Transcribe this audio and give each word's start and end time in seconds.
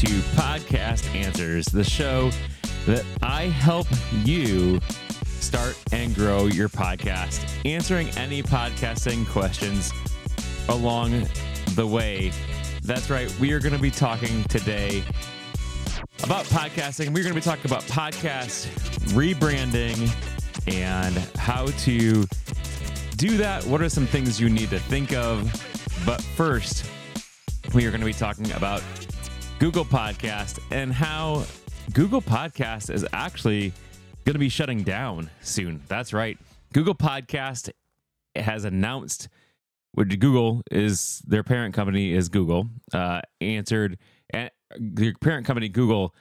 to 0.00 0.06
Podcast 0.32 1.14
Answers, 1.14 1.66
the 1.66 1.84
show 1.84 2.30
that 2.86 3.04
I 3.20 3.42
help 3.42 3.86
you 4.24 4.80
start 5.26 5.78
and 5.92 6.14
grow 6.14 6.46
your 6.46 6.70
podcast, 6.70 7.46
answering 7.66 8.08
any 8.16 8.42
podcasting 8.42 9.28
questions 9.28 9.92
along 10.70 11.28
the 11.74 11.86
way. 11.86 12.32
That's 12.82 13.10
right, 13.10 13.30
we 13.40 13.52
are 13.52 13.60
going 13.60 13.74
to 13.74 13.78
be 13.78 13.90
talking 13.90 14.42
today 14.44 15.04
about 16.22 16.46
podcasting. 16.46 17.08
We're 17.08 17.22
going 17.22 17.34
to 17.34 17.38
be 17.38 17.42
talking 17.42 17.70
about 17.70 17.82
podcast 17.82 18.68
rebranding 19.12 20.08
and 20.66 21.14
how 21.36 21.66
to 21.66 22.24
do 23.18 23.36
that. 23.36 23.66
What 23.66 23.82
are 23.82 23.90
some 23.90 24.06
things 24.06 24.40
you 24.40 24.48
need 24.48 24.70
to 24.70 24.78
think 24.78 25.12
of? 25.12 25.42
But 26.06 26.22
first, 26.22 26.86
we 27.74 27.84
are 27.84 27.90
going 27.90 28.00
to 28.00 28.06
be 28.06 28.14
talking 28.14 28.50
about 28.52 28.82
Google 29.60 29.84
Podcast 29.84 30.58
and 30.70 30.90
how 30.90 31.44
Google 31.92 32.22
Podcast 32.22 32.88
is 32.88 33.06
actually 33.12 33.74
going 34.24 34.32
to 34.32 34.38
be 34.38 34.48
shutting 34.48 34.82
down 34.82 35.28
soon. 35.42 35.82
That's 35.86 36.14
right. 36.14 36.38
Google 36.72 36.94
Podcast 36.94 37.68
has 38.34 38.64
announced, 38.64 39.28
which 39.92 40.18
Google 40.18 40.62
is 40.70 41.22
their 41.26 41.42
parent 41.42 41.74
company 41.74 42.14
is 42.14 42.30
Google, 42.30 42.68
uh, 42.94 43.20
answered, 43.42 43.98
and 44.30 44.50
the 44.78 45.12
parent 45.20 45.46
company 45.46 45.68
Google 45.68 46.14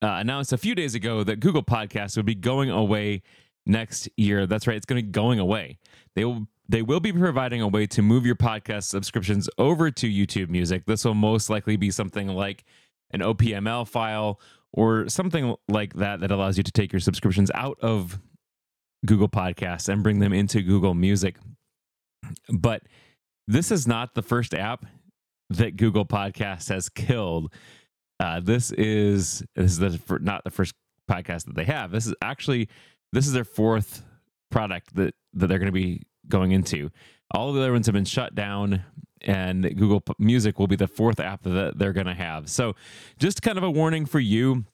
uh, 0.00 0.06
announced 0.06 0.54
a 0.54 0.58
few 0.58 0.74
days 0.74 0.94
ago 0.94 1.22
that 1.24 1.40
Google 1.40 1.62
Podcast 1.62 2.16
would 2.16 2.24
be 2.24 2.34
going 2.34 2.70
away 2.70 3.20
next 3.66 4.08
year. 4.16 4.46
That's 4.46 4.66
right, 4.66 4.78
it's 4.78 4.86
going 4.86 5.02
to 5.02 5.06
be 5.06 5.12
going 5.12 5.38
away. 5.38 5.78
They 6.14 6.24
will 6.24 6.48
they 6.68 6.82
will 6.82 7.00
be 7.00 7.12
providing 7.12 7.62
a 7.62 7.68
way 7.68 7.86
to 7.86 8.02
move 8.02 8.26
your 8.26 8.36
podcast 8.36 8.84
subscriptions 8.84 9.48
over 9.56 9.90
to 9.90 10.06
YouTube 10.06 10.50
Music. 10.50 10.84
This 10.84 11.04
will 11.04 11.14
most 11.14 11.48
likely 11.48 11.76
be 11.76 11.90
something 11.90 12.28
like 12.28 12.64
an 13.10 13.20
OPML 13.20 13.86
file 13.86 14.40
or 14.72 15.08
something 15.08 15.54
like 15.68 15.94
that 15.94 16.20
that 16.20 16.30
allows 16.30 16.56
you 16.56 16.62
to 16.62 16.72
take 16.72 16.92
your 16.92 17.00
subscriptions 17.00 17.50
out 17.54 17.78
of 17.80 18.18
Google 19.06 19.28
Podcasts 19.28 19.88
and 19.88 20.02
bring 20.02 20.18
them 20.18 20.32
into 20.32 20.62
Google 20.62 20.94
Music. 20.94 21.36
But 22.48 22.82
this 23.46 23.70
is 23.70 23.86
not 23.86 24.14
the 24.14 24.22
first 24.22 24.54
app 24.54 24.84
that 25.50 25.76
Google 25.76 26.04
Podcasts 26.04 26.68
has 26.68 26.88
killed. 26.88 27.52
Uh, 28.20 28.40
this 28.40 28.72
is 28.72 29.42
this 29.54 29.72
is 29.72 29.78
the, 29.78 30.18
not 30.20 30.44
the 30.44 30.50
first 30.50 30.74
podcast 31.10 31.46
that 31.46 31.54
they 31.54 31.64
have. 31.64 31.90
This 31.90 32.06
is 32.06 32.14
actually 32.20 32.68
this 33.12 33.26
is 33.26 33.32
their 33.32 33.44
fourth 33.44 34.02
product 34.50 34.94
that 34.96 35.14
that 35.34 35.46
they're 35.46 35.58
going 35.58 35.66
to 35.66 35.72
be 35.72 36.02
going 36.28 36.52
into. 36.52 36.90
All 37.30 37.48
of 37.48 37.54
the 37.54 37.60
other 37.60 37.72
ones 37.72 37.86
have 37.86 37.94
been 37.94 38.04
shut 38.04 38.34
down, 38.34 38.82
and 39.22 39.76
Google 39.76 40.02
Music 40.18 40.58
will 40.58 40.66
be 40.66 40.76
the 40.76 40.86
fourth 40.86 41.20
app 41.20 41.42
that 41.42 41.78
they're 41.78 41.92
going 41.92 42.06
to 42.06 42.14
have. 42.14 42.48
So, 42.48 42.74
just 43.18 43.42
kind 43.42 43.58
of 43.58 43.64
a 43.64 43.70
warning 43.70 44.06
for 44.06 44.20
you, 44.20 44.64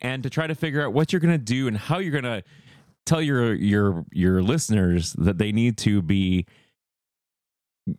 and 0.00 0.22
to 0.22 0.30
try 0.30 0.46
to 0.46 0.54
figure 0.54 0.84
out 0.84 0.92
what 0.92 1.12
you're 1.12 1.20
going 1.20 1.34
to 1.34 1.38
do 1.38 1.68
and 1.68 1.76
how 1.76 1.98
you're 1.98 2.12
going 2.20 2.24
to 2.24 2.42
tell 3.06 3.22
your 3.22 3.54
your 3.54 4.04
your 4.12 4.42
listeners 4.42 5.14
that 5.14 5.38
they 5.38 5.52
need 5.52 5.78
to 5.78 6.02
be 6.02 6.46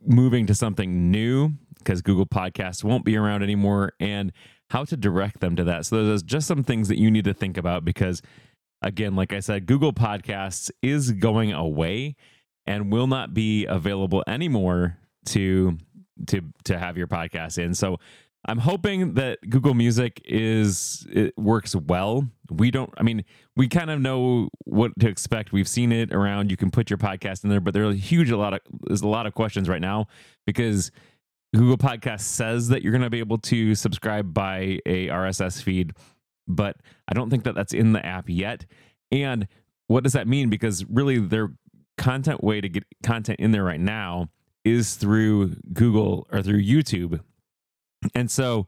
moving 0.06 0.45
to 0.45 0.53
something 0.53 1.09
new 1.09 1.53
because 1.80 2.02
Google 2.02 2.25
Podcasts 2.25 2.84
won't 2.84 3.06
be 3.06 3.17
around 3.17 3.44
anymore, 3.44 3.94
and 4.00 4.31
how 4.70 4.84
to 4.86 4.97
direct 4.97 5.40
them 5.40 5.56
to 5.56 5.64
that. 5.64 5.86
So, 5.86 6.06
there's 6.06 6.23
just 6.23 6.47
some 6.47 6.64
things 6.64 6.88
that 6.88 7.00
you 7.00 7.09
need 7.12 7.25
to 7.25 7.34
think 7.34 7.58
about 7.58 7.86
because, 7.86 8.22
again, 8.81 9.16
like 9.16 9.34
I 9.34 9.40
said, 9.40 9.66
Google 9.66 9.94
Podcasts 9.94 10.72
is 10.81 11.12
going 11.12 11.53
away 11.53 12.16
and 12.66 12.92
will 12.92 13.08
not 13.08 13.34
be 13.34 13.66
available 13.66 14.23
anymore 14.28 15.00
to 15.30 15.77
to 16.27 16.41
to 16.66 16.77
have 16.77 16.97
your 16.97 17.08
podcast 17.08 17.57
in. 17.57 17.73
So 17.73 17.97
I'm 18.45 18.57
hoping 18.57 19.16
that 19.16 19.40
Google 19.50 19.73
Music 19.73 20.22
is 20.25 21.06
it 21.12 21.38
works 21.38 21.75
well. 21.75 22.28
We 22.50 22.72
don't 22.72 22.94
I 22.97 23.03
mean, 23.03 23.25
we 23.56 23.67
kind 23.67 23.90
of 23.90 24.00
know 24.00 24.50
what 24.66 24.91
to 25.00 25.07
expect. 25.07 25.51
We've 25.51 25.67
seen 25.67 25.91
it 25.91 26.13
around. 26.13 26.51
You 26.51 26.57
can 26.57 26.72
put 26.72 26.90
your 26.90 26.97
podcast 26.97 27.44
in 27.44 27.50
there, 27.50 27.59
but 27.59 27.73
there's 27.73 27.95
a 27.95 27.97
huge 27.97 28.31
a 28.31 28.38
lot 28.38 28.53
of 28.53 28.59
there's 28.88 29.01
a 29.01 29.07
lot 29.07 29.25
of 29.25 29.34
questions 29.34 29.67
right 29.67 29.81
now 29.81 30.07
because 30.45 30.91
Google 31.56 31.78
Podcast 31.78 32.22
says 32.22 32.67
that 32.67 32.84
you're 32.84 32.91
going 32.91 33.01
to 33.01 33.09
be 33.09 33.19
able 33.19 33.40
to 33.40 33.73
subscribe 33.73 34.34
by 34.35 34.79
a 34.85 35.07
RSS 35.07 35.63
feed, 35.63 35.94
but 36.47 36.75
I 37.07 37.13
don't 37.13 37.31
think 37.31 37.44
that 37.46 37.56
that's 37.56 37.73
in 37.73 37.91
the 37.91 38.06
app 38.06 38.29
yet. 38.29 38.67
And 39.11 39.47
what 39.88 40.03
does 40.03 40.13
that 40.13 40.28
mean? 40.28 40.51
Because 40.51 40.85
really, 40.85 41.17
their 41.17 41.51
content 41.97 42.44
way 42.44 42.61
to 42.61 42.69
get 42.69 42.84
content 43.03 43.40
in 43.40 43.51
there 43.51 43.63
right 43.63 43.79
now 43.79 44.29
is 44.66 44.96
through 44.96 45.56
Google 45.74 46.28
or 46.31 46.42
through 46.42 46.64
YouTube. 46.64 47.22
And 48.16 48.30
so 48.30 48.68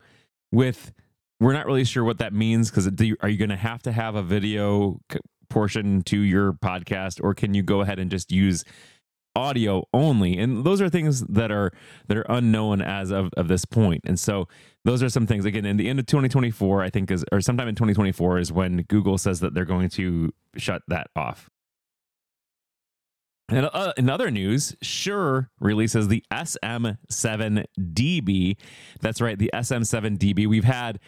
with 0.52 0.92
we're 1.40 1.54
not 1.54 1.66
really 1.66 1.86
sure 1.86 2.04
what 2.04 2.20
that 2.20 2.34
means 2.34 2.70
because 2.70 2.88
are 3.22 3.30
you 3.30 3.38
going 3.38 3.50
to 3.50 3.56
have 3.56 3.82
to 3.84 3.92
have 3.92 4.16
a 4.16 4.22
video 4.22 5.00
portion 5.50 6.04
to 6.04 6.20
your 6.20 6.54
podcast 6.54 7.20
or 7.24 7.34
can 7.34 7.54
you 7.54 7.64
go 7.64 7.82
ahead 7.82 7.98
and 7.98 8.12
just 8.12 8.32
use 8.32 8.64
audio 9.36 9.84
only? 9.94 10.38
And 10.38 10.64
those 10.64 10.82
are 10.82 10.90
things 10.90 11.22
that 11.22 11.52
are 11.52 11.72
that 12.08 12.18
are 12.18 12.26
unknown 12.30 12.82
as 12.82 13.10
of, 13.10 13.30
of 13.38 13.48
this 13.48 13.66
point. 13.66 14.02
And 14.06 14.20
so 14.20 14.48
those 14.86 15.04
are 15.04 15.10
some 15.10 15.28
things 15.28 15.46
again 15.46 15.66
in 15.66 15.78
the 15.78 15.90
end 15.90 16.00
of 16.00 16.06
2024 16.06 16.84
i 16.84 16.90
think 16.90 17.12
is 17.12 17.24
or 17.32 17.42
sometime 17.42 17.68
in 17.68 17.76
2024 17.76 18.40
is 18.40 18.52
when 18.52 18.84
google 18.84 19.18
says 19.18 19.40
that 19.40 19.54
they're 19.54 19.66
going 19.66 19.90
to 19.90 20.32
shut 20.58 20.82
that 20.88 21.08
off 21.16 21.50
and 23.52 23.70
uh, 23.72 23.94
in 23.98 24.10
other 24.10 24.32
news, 24.32 24.76
Shure 24.82 25.52
releases 25.60 26.08
the 26.08 26.24
SM7DB. 26.32 28.58
That's 29.02 29.22
right, 29.22 29.38
the 29.38 29.52
SM7DB. 29.54 30.48
We've 30.48 30.64
had 30.64 31.00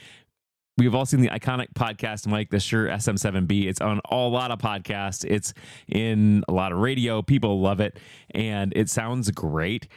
We've 0.76 0.96
all 0.96 1.06
seen 1.06 1.22
the 1.22 1.30
iconic 1.30 1.68
podcast 1.76 2.26
mic, 2.26 2.50
the 2.50 2.59
Shure 2.59 2.88
SM7B. 2.88 3.68
It's 3.68 3.80
on 3.80 4.02
a 4.09 4.16
lot 4.16 4.50
of 4.50 4.58
podcasts. 4.58 5.24
It's 5.24 5.53
in 5.88 6.44
a 6.48 6.52
lot 6.52 6.72
of 6.72 6.80
radio. 6.80 7.22
People 7.22 7.62
love 7.62 7.80
it, 7.80 8.00
and 8.32 8.74
it 8.76 8.90
sounds 8.90 9.30
great. 9.30 9.88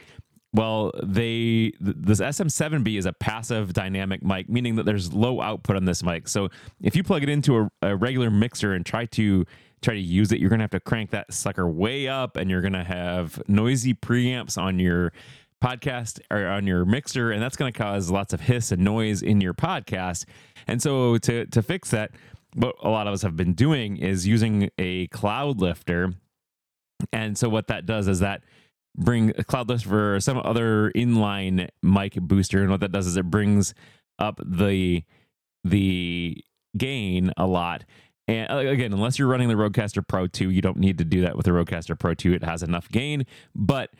Well, 0.53 0.91
they 1.03 1.73
this 1.79 2.21
SM7B 2.21 2.97
is 2.97 3.07
a 3.07 3.13
passive 3.13 3.73
dynamic 3.73 4.23
mic, 4.23 4.49
meaning 4.49 4.75
that 4.75 4.85
there's 4.85 5.13
low 5.13 5.41
output 5.41 5.77
on 5.77 5.85
this 5.85 6.03
mic. 6.03 6.27
So 6.27 6.49
if 6.79 6.95
you 6.95 7.03
plug 7.03 7.23
it 7.23 7.29
into 7.29 7.57
a, 7.57 7.69
a 7.81 7.95
regular 7.95 8.29
mixer 8.29 8.73
and 8.73 8.85
try 8.85 9.05
to 9.05 9.45
try 9.81 9.93
to 9.93 9.99
use 9.99 10.31
it, 10.31 10.39
you're 10.39 10.49
going 10.49 10.59
to 10.59 10.63
have 10.63 10.71
to 10.71 10.79
crank 10.79 11.11
that 11.11 11.33
sucker 11.33 11.67
way 11.67 12.07
up 12.07 12.35
and 12.35 12.49
you're 12.49 12.61
going 12.61 12.73
to 12.73 12.83
have 12.83 13.41
noisy 13.47 13.93
preamps 13.93 14.57
on 14.57 14.79
your 14.79 15.13
podcast 15.63 16.19
or 16.29 16.47
on 16.47 16.67
your 16.67 16.85
mixer 16.85 17.31
and 17.31 17.41
that's 17.41 17.55
going 17.55 17.71
to 17.71 17.77
cause 17.77 18.11
lots 18.11 18.31
of 18.31 18.41
hiss 18.41 18.71
and 18.71 18.83
noise 18.83 19.21
in 19.21 19.41
your 19.41 19.53
podcast. 19.53 20.25
And 20.67 20.81
so 20.81 21.17
to 21.19 21.45
to 21.47 21.61
fix 21.61 21.91
that, 21.91 22.11
what 22.53 22.75
a 22.81 22.89
lot 22.89 23.07
of 23.07 23.13
us 23.13 23.21
have 23.21 23.35
been 23.35 23.53
doing 23.53 23.97
is 23.97 24.27
using 24.27 24.69
a 24.77 25.07
cloud 25.07 25.59
lifter. 25.59 26.13
And 27.13 27.37
so 27.37 27.49
what 27.49 27.67
that 27.67 27.85
does 27.85 28.07
is 28.07 28.19
that 28.19 28.41
bring 28.95 29.31
a 29.37 29.43
cloud 29.43 29.69
lifter 29.69 30.15
or 30.15 30.19
some 30.19 30.41
other 30.43 30.91
inline 30.95 31.69
mic 31.83 32.15
booster 32.15 32.61
and 32.61 32.71
what 32.71 32.79
that 32.79 32.91
does 32.91 33.05
is 33.05 33.15
it 33.15 33.29
brings 33.29 33.75
up 34.17 34.41
the 34.43 35.03
the 35.63 36.43
gain 36.77 37.31
a 37.37 37.45
lot 37.45 37.83
and 38.27 38.51
uh, 38.51 38.57
again, 38.57 38.93
unless 38.93 39.17
you're 39.17 39.27
running 39.27 39.47
the 39.47 39.55
Rodecaster 39.55 40.05
Pro 40.05 40.27
2, 40.27 40.49
you 40.49 40.61
don't 40.61 40.77
need 40.77 40.97
to 40.97 41.05
do 41.05 41.21
that 41.21 41.37
with 41.37 41.45
the 41.45 41.51
Rodecaster 41.51 41.97
Pro 41.97 42.13
2. 42.13 42.33
It 42.33 42.43
has 42.43 42.61
enough 42.61 42.89
gain. 42.89 43.25
But 43.55 43.91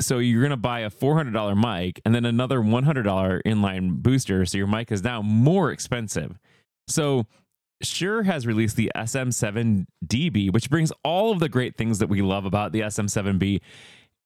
so 0.00 0.18
you're 0.18 0.42
going 0.42 0.50
to 0.50 0.56
buy 0.56 0.80
a 0.80 0.90
$400 0.90 1.56
mic 1.56 2.00
and 2.04 2.14
then 2.14 2.24
another 2.24 2.60
$100 2.60 3.42
inline 3.44 4.02
booster. 4.02 4.44
So 4.44 4.58
your 4.58 4.66
mic 4.66 4.92
is 4.92 5.02
now 5.02 5.22
more 5.22 5.70
expensive. 5.70 6.38
So 6.86 7.26
Shure 7.82 8.24
has 8.24 8.46
released 8.46 8.76
the 8.76 8.92
SM7DB, 8.94 10.52
which 10.52 10.68
brings 10.68 10.92
all 11.04 11.32
of 11.32 11.38
the 11.40 11.48
great 11.48 11.76
things 11.76 11.98
that 11.98 12.08
we 12.08 12.20
love 12.20 12.44
about 12.44 12.72
the 12.72 12.80
SM7B. 12.80 13.60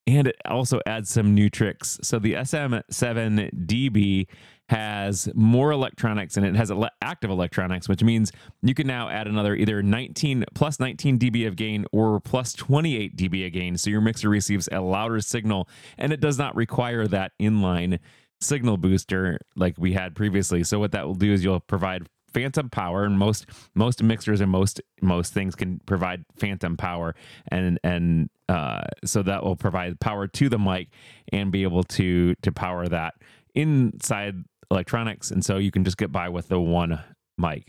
And 0.08 0.28
it 0.28 0.36
also 0.44 0.80
adds 0.86 1.08
some 1.08 1.34
new 1.34 1.50
tricks. 1.50 1.98
So 2.02 2.18
the 2.18 2.34
SM7DB 2.34 4.26
has 4.68 5.28
more 5.34 5.70
electronics 5.70 6.36
and 6.36 6.44
it 6.44 6.56
has 6.56 6.72
active 7.00 7.30
electronics, 7.30 7.88
which 7.88 8.02
means 8.02 8.32
you 8.62 8.74
can 8.74 8.86
now 8.86 9.08
add 9.08 9.26
another 9.26 9.54
either 9.54 9.82
19 9.82 10.44
plus 10.54 10.80
19 10.80 11.18
dB 11.18 11.46
of 11.46 11.56
gain 11.56 11.84
or 11.92 12.20
plus 12.20 12.52
28 12.52 13.16
dB 13.16 13.46
of 13.46 13.52
gain. 13.52 13.76
So 13.76 13.90
your 13.90 14.00
mixer 14.00 14.28
receives 14.28 14.68
a 14.72 14.80
louder 14.80 15.20
signal 15.20 15.68
and 15.98 16.12
it 16.12 16.20
does 16.20 16.38
not 16.38 16.56
require 16.56 17.06
that 17.08 17.32
inline 17.40 17.98
signal 18.40 18.76
booster 18.76 19.38
like 19.54 19.76
we 19.78 19.92
had 19.92 20.14
previously. 20.14 20.64
So 20.64 20.78
what 20.78 20.92
that 20.92 21.06
will 21.06 21.14
do 21.14 21.32
is 21.32 21.44
you'll 21.44 21.60
provide 21.60 22.08
phantom 22.32 22.68
power 22.68 23.04
and 23.04 23.18
most 23.18 23.46
most 23.74 24.02
mixers 24.02 24.42
and 24.42 24.50
most 24.50 24.80
most 25.00 25.32
things 25.32 25.54
can 25.54 25.80
provide 25.86 26.22
phantom 26.36 26.76
power 26.76 27.14
and 27.48 27.78
and 27.82 28.28
uh, 28.48 28.82
so 29.04 29.22
that 29.22 29.42
will 29.42 29.56
provide 29.56 29.98
power 30.00 30.26
to 30.26 30.48
the 30.50 30.58
mic 30.58 30.88
and 31.32 31.50
be 31.50 31.62
able 31.62 31.82
to 31.82 32.34
to 32.42 32.52
power 32.52 32.86
that 32.88 33.14
inside 33.54 34.44
electronics. 34.70 35.30
And 35.30 35.44
so 35.44 35.58
you 35.58 35.70
can 35.70 35.84
just 35.84 35.96
get 35.96 36.12
by 36.12 36.28
with 36.28 36.48
the 36.48 36.60
one 36.60 37.02
mic. 37.38 37.68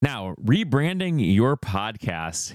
Now, 0.00 0.34
rebranding 0.40 1.34
your 1.34 1.56
podcast. 1.56 2.54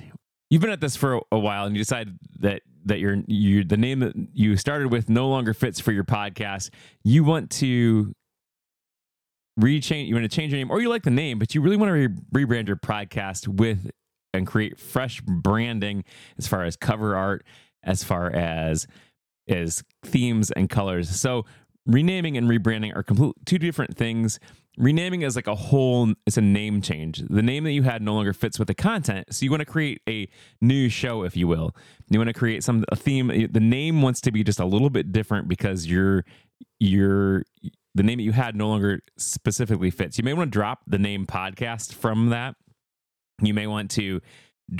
You've 0.50 0.62
been 0.62 0.72
at 0.72 0.82
this 0.82 0.96
for 0.96 1.22
a 1.32 1.40
while 1.40 1.66
and 1.66 1.76
you 1.76 1.82
decide 1.82 2.10
that 2.40 2.62
that 2.86 3.00
your 3.00 3.18
you 3.28 3.64
the 3.64 3.78
name 3.78 4.00
that 4.00 4.14
you 4.34 4.56
started 4.58 4.92
with 4.92 5.10
no 5.10 5.28
longer 5.28 5.54
fits 5.54 5.80
for 5.80 5.92
your 5.92 6.04
podcast. 6.04 6.70
You 7.04 7.24
want 7.24 7.50
to 7.52 8.14
rechange 9.60 10.08
you 10.08 10.16
want 10.16 10.30
to 10.30 10.36
change 10.36 10.52
your 10.52 10.58
name 10.58 10.72
or 10.72 10.82
you 10.82 10.90
like 10.90 11.04
the 11.04 11.12
name 11.12 11.38
but 11.38 11.54
you 11.54 11.62
really 11.62 11.78
want 11.78 11.90
to 11.90 11.94
re- 11.94 12.46
rebrand 12.46 12.68
your 12.68 12.76
podcast 12.76 13.48
with 13.48 13.92
and 14.34 14.48
create 14.48 14.80
fresh 14.80 15.22
branding 15.22 16.04
as 16.40 16.48
far 16.48 16.64
as 16.64 16.76
cover 16.76 17.16
art 17.16 17.46
as 17.84 18.04
far 18.04 18.32
as 18.32 18.88
as 19.48 19.84
themes 20.04 20.50
and 20.52 20.72
colors 20.72 21.08
so 21.08 21.46
renaming 21.86 22.38
and 22.38 22.50
rebranding 22.50 22.96
are 22.96 23.04
complete 23.04 23.36
two 23.46 23.58
different 23.58 23.98
things 23.98 24.40
renaming 24.78 25.22
is 25.22 25.36
like 25.36 25.48
a 25.48 25.56
whole 25.56 26.14
it's 26.26 26.38
a 26.38 26.42
name 26.42 26.82
change 26.82 27.20
the 27.30 27.42
name 27.42 27.64
that 27.64 27.74
you 27.74 27.84
had 27.84 28.02
no 28.02 28.14
longer 28.14 28.34
fits 28.34 28.58
with 28.58 28.68
the 28.68 28.74
content 28.74 29.32
so 29.32 29.44
you 29.44 29.52
want 29.52 29.60
to 29.60 29.66
create 29.66 30.02
a 30.08 30.28
new 30.62 30.88
show 30.90 31.24
if 31.24 31.36
you 31.36 31.48
will 31.48 31.76
you 32.10 32.18
want 32.18 32.28
to 32.28 32.34
create 32.34 32.64
some 32.64 32.86
a 32.90 32.96
theme 32.96 33.28
the 33.52 33.60
name 33.60 34.02
wants 34.02 34.22
to 34.22 34.32
be 34.32 34.44
just 34.44 34.60
a 34.60 34.66
little 34.66 34.90
bit 34.90 35.12
different 35.12 35.48
because 35.48 35.86
you're 35.86 36.24
you're 36.80 37.44
the 37.96 38.04
name 38.04 38.18
that 38.18 38.24
you 38.24 38.32
had 38.32 38.56
no 38.56 38.68
longer 38.68 39.02
specifically 39.18 39.92
fits. 39.92 40.18
You 40.18 40.24
may 40.24 40.34
want 40.34 40.52
to 40.52 40.58
drop 40.58 40.82
the 40.88 40.98
name 40.98 41.26
podcast 41.26 41.94
from 41.94 42.30
that. 42.30 42.56
You 43.42 43.54
may 43.54 43.68
want 43.68 43.92
to 43.92 44.22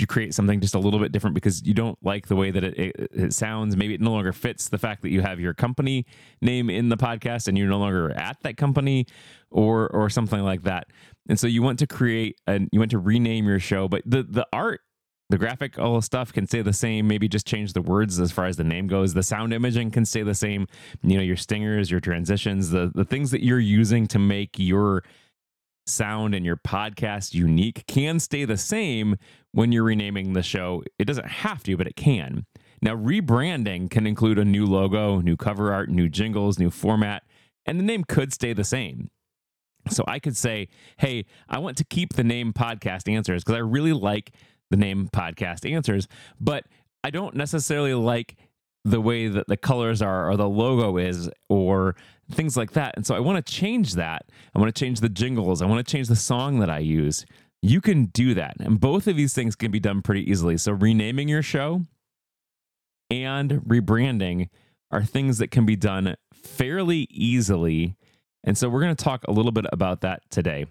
create 0.08 0.34
something 0.34 0.60
just 0.60 0.76
a 0.76 0.80
little 0.80 1.00
bit 1.00 1.12
different 1.12 1.34
because 1.34 1.66
you 1.66 1.74
don't 1.74 1.98
like 2.02 2.28
the 2.28 2.36
way 2.36 2.52
that 2.52 2.64
it, 2.64 2.78
it, 2.78 3.12
it, 3.14 3.34
sounds. 3.34 3.76
Maybe 3.76 3.94
it 3.94 4.02
no 4.02 4.12
longer 4.12 4.34
fits 4.34 4.70
the 4.70 4.78
fact 4.78 5.02
that 5.02 5.10
you 5.10 5.22
have 5.22 5.40
your 5.40 5.54
company 5.54 6.06
name 6.42 6.70
in 6.70 6.90
the 6.90 6.98
podcast 6.98 7.48
and 7.48 7.58
you're 7.58 7.68
no 7.68 7.80
longer 7.80 8.12
at 8.12 8.38
that 8.44 8.58
company 8.58 9.06
or 9.52 9.88
or 9.90 10.10
something 10.10 10.42
like 10.42 10.64
that. 10.64 10.88
And 11.30 11.40
so 11.40 11.48
you 11.48 11.62
want 11.62 11.80
to 11.80 11.88
create 11.88 12.40
and 12.48 12.70
you 12.72 12.80
want 12.80 12.92
to 12.92 13.00
rename 13.00 13.46
your 13.46 13.60
show, 13.60 13.88
but 13.88 14.02
the 14.06 14.24
the 14.24 14.48
art 14.54 14.82
the 15.30 15.38
graphic 15.38 15.80
all 15.80 15.96
the 15.96 16.02
stuff 16.02 16.32
can 16.34 16.46
stay 16.46 16.62
the 16.62 16.74
same 16.74 17.08
maybe 17.08 17.28
just 17.28 17.48
change 17.48 17.74
the 17.74 17.82
words 17.82 18.20
as 18.20 18.32
far 18.32 18.46
as 18.46 18.58
the 18.58 18.64
name 18.64 18.88
goes 18.88 19.14
the 19.14 19.24
sound 19.24 19.54
imaging 19.54 19.90
can 19.90 20.06
stay 20.06 20.22
the 20.22 20.36
same 20.36 20.68
you 21.02 21.18
know 21.18 21.24
your 21.24 21.38
stingers 21.38 21.90
your 21.90 22.00
transitions 22.00 22.70
the 22.70 22.92
the 22.94 23.06
things 23.06 23.32
that 23.32 23.44
you're 23.44 23.58
using 23.58 24.06
to 24.06 24.20
make 24.20 24.60
your 24.60 25.02
sound 25.86 26.34
and 26.34 26.46
your 26.46 26.58
podcast 26.58 27.34
unique 27.34 27.86
can 27.88 28.20
stay 28.20 28.46
the 28.46 28.58
same 28.58 29.18
when 29.52 29.72
you're 29.72 29.84
renaming 29.84 30.34
the 30.34 30.44
show. 30.44 30.84
It 30.98 31.06
doesn't 31.06 31.28
have 31.28 31.64
to 31.64 31.78
but 31.78 31.88
it 31.88 31.96
can. 31.96 32.46
Now 32.82 32.96
rebranding 32.96 33.90
can 33.90 34.08
include 34.08 34.40
a 34.40 34.46
new 34.46 34.66
logo 34.66 35.20
new 35.22 35.38
cover 35.38 35.74
art 35.74 35.90
new 35.90 36.10
jingles 36.10 36.60
new 36.60 36.70
format 36.70 37.24
and 37.66 37.80
the 37.80 37.84
name 37.84 38.04
could 38.04 38.34
stay 38.34 38.54
the 38.54 38.64
same. 38.64 39.10
So 39.90 40.04
I 40.08 40.20
could 40.20 40.38
say, 40.38 40.70
hey, 40.98 41.26
I 41.50 41.60
want 41.60 41.78
to 41.78 41.84
keep 41.84 42.14
the 42.14 42.24
name 42.24 42.54
Podcast 42.54 43.12
Answers 43.12 43.44
because 43.44 43.58
I 43.58 43.62
really 43.62 43.92
like 43.92 44.32
the 44.74 44.78
name 44.78 45.08
podcast 45.14 45.72
answers, 45.72 46.08
but 46.40 46.66
I 47.04 47.12
don't 47.12 47.36
necessarily 47.36 47.94
like 47.94 48.36
the 48.86 49.02
way 49.02 49.28
that 49.28 49.48
the 49.48 49.58
colors 49.58 50.02
are 50.02 50.30
or 50.30 50.38
the 50.38 50.50
logo 50.50 50.98
is 50.98 51.30
or 51.50 51.96
things 52.32 52.58
like 52.58 52.72
that. 52.74 52.96
And 52.96 53.06
so 53.06 53.16
I 53.16 53.20
want 53.20 53.46
to 53.46 53.54
change 53.54 53.94
that. 53.94 54.26
I 54.54 54.60
want 54.60 54.74
to 54.74 54.80
change 54.80 55.00
the 55.00 55.10
jingles. 55.10 55.62
I 55.62 55.66
want 55.66 55.86
to 55.86 55.92
change 55.92 56.08
the 56.08 56.16
song 56.16 56.60
that 56.60 56.70
I 56.70 56.80
use. 56.80 57.26
You 57.62 57.80
can 57.80 58.06
do 58.06 58.34
that. 58.34 58.56
And 58.60 58.80
both 58.80 59.08
of 59.08 59.16
these 59.16 59.34
things 59.34 59.56
can 59.56 59.72
be 59.72 59.80
done 59.80 60.02
pretty 60.02 60.30
easily. 60.30 60.58
So 60.58 60.74
renaming 60.74 61.30
your 61.30 61.42
show 61.42 61.84
and 63.10 63.52
rebranding 63.62 64.50
are 64.92 65.04
things 65.04 65.38
that 65.38 65.50
can 65.50 65.66
be 65.66 65.76
done 65.76 66.16
fairly 66.34 67.08
easily. 67.10 67.96
And 68.44 68.58
so 68.58 68.68
we're 68.68 68.82
going 68.82 68.96
to 68.96 69.04
talk 69.04 69.24
a 69.28 69.32
little 69.32 69.54
bit 69.54 69.66
about 69.72 70.02
that 70.02 70.22
today. 70.30 70.66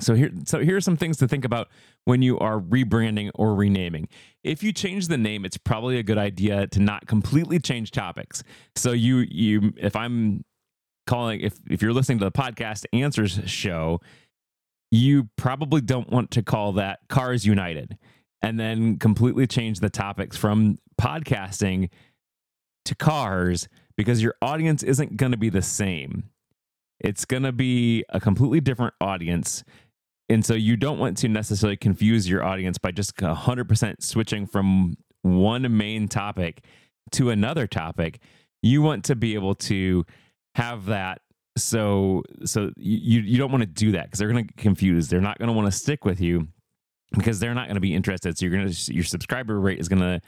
So 0.00 0.14
here, 0.14 0.30
so 0.44 0.60
here 0.60 0.76
are 0.76 0.80
some 0.80 0.96
things 0.96 1.16
to 1.18 1.26
think 1.28 1.44
about 1.44 1.68
when 2.08 2.22
you 2.22 2.38
are 2.38 2.58
rebranding 2.58 3.30
or 3.34 3.54
renaming. 3.54 4.08
If 4.42 4.62
you 4.62 4.72
change 4.72 5.08
the 5.08 5.18
name, 5.18 5.44
it's 5.44 5.58
probably 5.58 5.98
a 5.98 6.02
good 6.02 6.16
idea 6.16 6.66
to 6.68 6.80
not 6.80 7.06
completely 7.06 7.58
change 7.58 7.90
topics. 7.90 8.42
So 8.76 8.92
you, 8.92 9.26
you, 9.30 9.74
if 9.76 9.94
I'm 9.94 10.42
calling, 11.06 11.40
if 11.40 11.58
if 11.68 11.82
you're 11.82 11.92
listening 11.92 12.18
to 12.20 12.24
the 12.24 12.32
podcast 12.32 12.86
Answers 12.94 13.38
show, 13.44 14.00
you 14.90 15.28
probably 15.36 15.82
don't 15.82 16.08
want 16.08 16.30
to 16.30 16.42
call 16.42 16.72
that 16.72 17.00
Cars 17.10 17.44
United, 17.44 17.98
and 18.40 18.58
then 18.58 18.96
completely 18.96 19.46
change 19.46 19.80
the 19.80 19.90
topics 19.90 20.34
from 20.34 20.78
podcasting 20.98 21.90
to 22.86 22.94
cars 22.94 23.68
because 23.98 24.22
your 24.22 24.34
audience 24.40 24.82
isn't 24.82 25.18
going 25.18 25.32
to 25.32 25.38
be 25.38 25.50
the 25.50 25.60
same. 25.60 26.30
It's 27.00 27.26
going 27.26 27.42
to 27.42 27.52
be 27.52 28.06
a 28.08 28.18
completely 28.18 28.62
different 28.62 28.94
audience. 28.98 29.62
And 30.28 30.44
so 30.44 30.54
you 30.54 30.76
don't 30.76 30.98
want 30.98 31.16
to 31.18 31.28
necessarily 31.28 31.76
confuse 31.76 32.28
your 32.28 32.44
audience 32.44 32.78
by 32.78 32.90
just 32.90 33.16
100% 33.16 34.02
switching 34.02 34.46
from 34.46 34.96
one 35.22 35.76
main 35.76 36.08
topic 36.08 36.64
to 37.12 37.30
another 37.30 37.66
topic. 37.66 38.20
You 38.62 38.82
want 38.82 39.04
to 39.04 39.16
be 39.16 39.34
able 39.34 39.54
to 39.54 40.04
have 40.54 40.86
that 40.86 41.20
so 41.56 42.22
so 42.44 42.70
you 42.76 43.20
you 43.20 43.36
don't 43.36 43.50
want 43.50 43.62
to 43.62 43.66
do 43.66 43.92
that 43.92 44.04
because 44.04 44.18
they're 44.18 44.30
going 44.30 44.46
to 44.46 44.54
get 44.54 44.62
confused. 44.62 45.10
They're 45.10 45.20
not 45.20 45.38
going 45.38 45.48
to 45.48 45.52
want 45.52 45.66
to 45.66 45.72
stick 45.72 46.04
with 46.04 46.20
you 46.20 46.48
because 47.12 47.40
they're 47.40 47.54
not 47.54 47.66
going 47.66 47.76
to 47.76 47.80
be 47.80 47.94
interested. 47.94 48.38
So 48.38 48.46
you're 48.46 48.54
going 48.54 48.70
to 48.70 48.94
your 48.94 49.04
subscriber 49.04 49.58
rate 49.58 49.78
is 49.78 49.88
going 49.88 50.02
to 50.02 50.20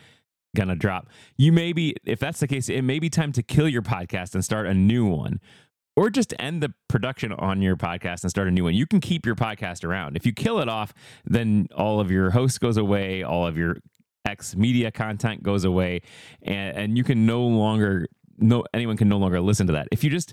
going 0.56 0.68
to 0.68 0.74
drop. 0.74 1.08
You 1.36 1.52
may 1.52 1.72
be 1.72 1.94
if 2.04 2.18
that's 2.18 2.40
the 2.40 2.48
case, 2.48 2.68
it 2.68 2.82
may 2.82 2.98
be 2.98 3.10
time 3.10 3.32
to 3.32 3.42
kill 3.42 3.68
your 3.68 3.82
podcast 3.82 4.34
and 4.34 4.44
start 4.44 4.66
a 4.66 4.74
new 4.74 5.06
one 5.06 5.40
or 6.00 6.08
just 6.08 6.32
end 6.38 6.62
the 6.62 6.72
production 6.88 7.30
on 7.30 7.60
your 7.60 7.76
podcast 7.76 8.22
and 8.22 8.30
start 8.30 8.48
a 8.48 8.50
new 8.50 8.64
one. 8.64 8.72
You 8.72 8.86
can 8.86 9.02
keep 9.02 9.26
your 9.26 9.34
podcast 9.34 9.84
around. 9.84 10.16
If 10.16 10.24
you 10.24 10.32
kill 10.32 10.58
it 10.60 10.66
off, 10.66 10.94
then 11.26 11.68
all 11.76 12.00
of 12.00 12.10
your 12.10 12.30
hosts 12.30 12.56
goes 12.56 12.78
away, 12.78 13.22
all 13.22 13.46
of 13.46 13.58
your 13.58 13.76
X 14.24 14.56
media 14.56 14.90
content 14.90 15.42
goes 15.42 15.64
away, 15.64 16.00
and, 16.40 16.74
and 16.74 16.96
you 16.96 17.04
can 17.04 17.26
no 17.26 17.42
longer 17.42 18.06
no 18.38 18.64
anyone 18.72 18.96
can 18.96 19.10
no 19.10 19.18
longer 19.18 19.42
listen 19.42 19.66
to 19.66 19.74
that. 19.74 19.88
If 19.92 20.02
you 20.02 20.08
just 20.08 20.32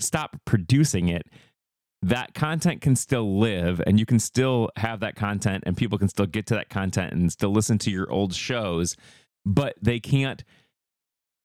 stop 0.00 0.38
producing 0.46 1.10
it, 1.10 1.26
that 2.00 2.32
content 2.32 2.80
can 2.80 2.96
still 2.96 3.38
live 3.38 3.82
and 3.86 4.00
you 4.00 4.06
can 4.06 4.18
still 4.18 4.70
have 4.76 5.00
that 5.00 5.16
content 5.16 5.64
and 5.66 5.76
people 5.76 5.98
can 5.98 6.08
still 6.08 6.24
get 6.24 6.46
to 6.46 6.54
that 6.54 6.70
content 6.70 7.12
and 7.12 7.30
still 7.30 7.50
listen 7.50 7.76
to 7.80 7.90
your 7.90 8.10
old 8.10 8.32
shows, 8.32 8.96
but 9.44 9.74
they 9.82 10.00
can't 10.00 10.44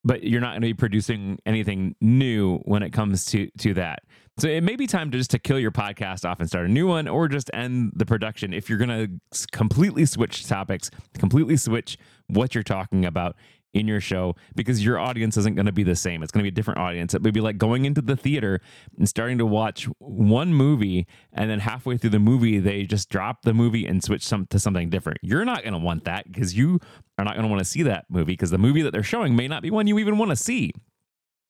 but 0.04 0.24
you're 0.24 0.42
not 0.42 0.52
going 0.52 0.62
to 0.62 0.68
be 0.68 0.74
producing 0.74 1.40
anything 1.46 1.96
new 2.02 2.58
when 2.60 2.84
it 2.84 2.92
comes 2.92 3.26
to 3.26 3.50
to 3.60 3.74
that. 3.76 4.00
So 4.38 4.48
it 4.48 4.64
may 4.64 4.76
be 4.76 4.88
time 4.88 5.12
to 5.12 5.18
just 5.18 5.32
to 5.32 5.40
kill 5.40 5.60
your 5.60 5.72
podcast 5.72 6.28
off 6.28 6.40
and 6.40 6.48
start 6.48 6.66
a 6.66 6.72
new 6.72 6.88
one, 6.88 7.08
or 7.08 7.28
just 7.28 7.52
end 7.54 7.92
the 7.96 8.06
production 8.06 8.54
if 8.54 8.70
you're 8.70 8.80
going 8.80 8.90
to 8.90 9.48
completely 9.52 10.06
switch 10.06 10.48
topics, 10.48 10.90
completely 11.18 11.58
switch 11.58 11.98
what 12.28 12.56
you're 12.56 12.64
talking 12.64 13.06
about 13.06 13.36
in 13.74 13.88
your 13.88 14.02
show 14.02 14.36
because 14.56 14.84
your 14.84 15.00
audience 15.00 15.38
isn't 15.38 15.56
going 15.56 15.66
to 15.66 15.72
be 15.72 15.84
the 15.84 15.96
same. 15.96 16.24
It's 16.24 16.32
going 16.32 16.42
to 16.42 16.44
be 16.44 16.54
a 16.54 16.56
different 16.56 16.80
audience. 16.80 17.14
It 17.14 17.22
would 17.22 17.34
be 17.34 17.42
like 17.42 17.58
going 17.58 17.86
into 17.86 18.02
the 18.02 18.16
theater 18.16 18.60
and 18.98 19.08
starting 19.08 19.38
to 19.38 19.46
watch 19.46 19.88
one 20.00 20.54
movie, 20.54 21.08
and 21.34 21.50
then 21.50 21.60
halfway 21.60 21.98
through 21.98 22.10
the 22.12 22.20
movie, 22.20 22.60
they 22.60 22.84
just 22.84 23.10
drop 23.10 23.44
the 23.44 23.54
movie 23.54 23.86
and 23.86 24.04
switch 24.04 24.26
some 24.26 24.46
to 24.48 24.60
something 24.60 24.90
different. 24.90 25.20
You're 25.22 25.46
not 25.46 25.64
going 25.64 25.74
to 25.74 25.80
want 25.80 26.04
that 26.06 26.32
because 26.32 26.58
you 26.58 26.80
are 27.18 27.26
not 27.26 27.36
going 27.36 27.44
to 27.44 27.50
want 27.50 27.60
to 27.60 27.66
see 27.66 27.84
that 27.84 28.06
movie 28.10 28.34
because 28.34 28.52
the 28.52 28.58
movie 28.58 28.82
that 28.82 28.92
they're 28.92 29.04
showing 29.04 29.36
may 29.36 29.48
not 29.48 29.62
be 29.62 29.72
one 29.72 29.88
you 29.88 30.00
even 30.00 30.18
want 30.18 30.32
to 30.32 30.36
see. 30.36 30.72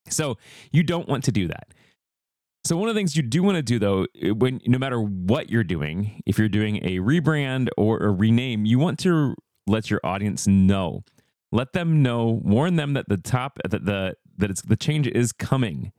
So 0.09 0.37
you 0.71 0.83
don't 0.83 1.07
want 1.07 1.23
to 1.25 1.31
do 1.31 1.47
that. 1.47 1.73
So 2.63 2.77
one 2.77 2.89
of 2.89 2.95
the 2.95 2.99
things 2.99 3.17
you 3.17 3.23
do 3.23 3.41
want 3.41 3.55
to 3.55 3.63
do 3.63 3.79
though, 3.79 4.05
when 4.33 4.61
no 4.67 4.77
matter 4.77 5.01
what 5.01 5.49
you're 5.49 5.63
doing, 5.63 6.21
if 6.27 6.37
you're 6.37 6.49
doing 6.49 6.77
a 6.83 6.99
rebrand 6.99 7.69
or 7.75 7.97
a 7.99 8.11
rename, 8.11 8.65
you 8.65 8.77
want 8.77 8.99
to 8.99 9.35
let 9.65 9.89
your 9.89 9.99
audience 10.03 10.45
know 10.47 11.03
let 11.51 11.73
them 11.73 12.01
know, 12.01 12.41
warn 12.43 12.75
them 12.75 12.93
that 12.93 13.09
the 13.09 13.17
top 13.17 13.59
that 13.69 13.85
the 13.85 14.15
that 14.37 14.49
it's 14.49 14.61
the 14.61 14.77
change 14.77 15.07
is 15.07 15.31
coming. 15.31 15.91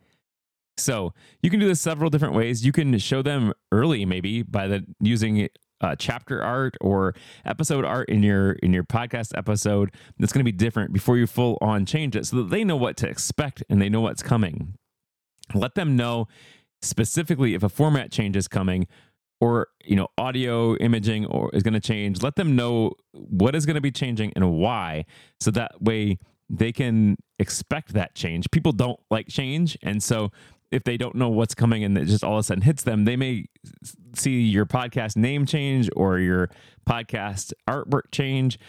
So 0.79 1.13
you 1.43 1.51
can 1.51 1.61
do 1.61 1.69
this 1.69 1.81
several 1.81 2.11
different 2.11 2.35
ways. 2.35 2.65
You 2.65 2.73
can 2.73 2.97
show 2.99 3.23
them 3.23 3.53
early, 3.71 4.05
maybe 4.05 4.43
by 4.43 4.67
the 4.67 4.87
using 5.01 5.49
uh, 5.81 5.97
chapter 5.97 6.43
art 6.43 6.77
or 6.81 7.15
episode 7.45 7.85
art 7.85 8.09
in 8.09 8.23
your 8.23 8.53
in 8.53 8.73
your 8.73 8.85
podcast 8.85 9.37
episode. 9.37 9.91
That's 10.19 10.33
going 10.33 10.45
to 10.45 10.51
be 10.51 10.57
different 10.57 10.93
before 10.93 11.19
you 11.19 11.27
full 11.27 11.59
on 11.61 11.85
change 11.85 12.17
it, 12.17 12.27
so 12.27 12.37
that 12.37 12.51
they 12.51 12.65
know 12.65 12.77
what 12.77 12.97
to 12.99 13.09
expect 13.09 13.63
and 13.69 13.83
they 13.83 13.89
know 13.89 14.01
what's 14.01 14.23
coming. 14.23 14.75
Let 15.55 15.75
them 15.75 15.97
know 15.97 16.29
specifically 16.81 17.55
if 17.55 17.63
a 17.63 17.69
format 17.69 18.11
change 18.11 18.37
is 18.37 18.49
coming 18.49 18.87
or 19.43 19.67
you 19.85 19.97
know 19.97 20.07
audio 20.17 20.77
imaging 20.77 21.27
or 21.27 21.51
is 21.53 21.65
going 21.65 21.75
to 21.75 21.81
change 21.81 22.23
let 22.23 22.37
them 22.37 22.55
know 22.55 22.93
what 23.13 23.57
is 23.57 23.67
going 23.67 23.75
to 23.75 23.81
be 23.81 23.91
changing 23.91 24.33
and 24.37 24.53
why 24.53 25.05
so 25.41 25.51
that 25.51 25.83
way 25.83 26.17
they 26.55 26.71
can 26.71 27.17
expect 27.39 27.95
that 27.95 28.15
change. 28.15 28.51
People 28.51 28.73
don't 28.73 29.01
like 29.11 29.27
change 29.27 29.77
and 29.83 30.01
so 30.01 30.31
if 30.71 30.85
they 30.85 30.97
don't 30.97 31.17
know 31.17 31.29
what's 31.29 31.55
coming 31.57 31.83
and 31.83 31.99
it 31.99 32.05
just 32.05 32.23
all 32.23 32.35
of 32.35 32.39
a 32.39 32.43
sudden 32.45 32.63
hits 32.63 32.85
them 32.85 33.05
they 33.05 33.17
may 33.17 33.47
see 34.15 34.43
your 34.43 34.65
podcast 34.65 35.17
name 35.17 35.45
change 35.45 35.91
or 35.97 36.21
your 36.21 36.49
podcast 36.89 37.53
artwork 37.69 38.13
change 38.13 38.61